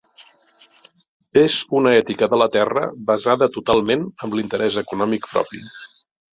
És 1.41 1.57
una 1.81 1.91
ètica 1.99 2.31
de 2.33 2.41
la 2.43 2.49
terra 2.57 2.85
basada 3.11 3.51
totalment 3.61 4.11
en 4.27 4.37
l'interès 4.41 4.81
econòmic 4.87 5.33
propi. 5.39 5.67